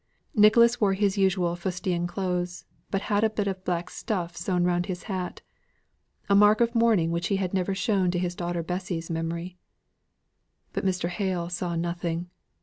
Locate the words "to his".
8.09-8.33